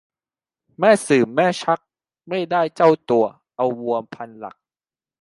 [0.79, 1.79] แม่สื่อแม่ชัก
[2.29, 3.25] ไม่ได้เจ้าตัว
[3.57, 4.55] เอาวัวพันหลัก